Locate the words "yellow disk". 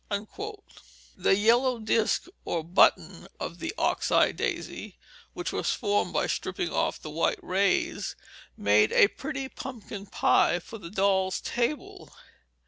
1.35-2.25